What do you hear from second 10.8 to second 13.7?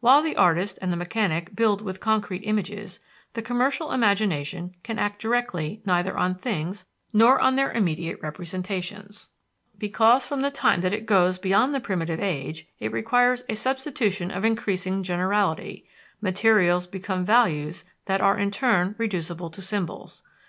that it goes beyond the primitive age it requires a